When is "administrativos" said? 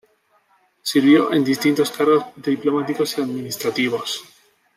3.21-4.23